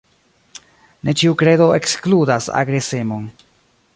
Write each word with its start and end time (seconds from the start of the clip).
Ne 1.09 1.13
ĉiu 1.19 1.35
kredo 1.41 1.69
ekskludas 1.79 2.49
agresemon. 2.63 3.31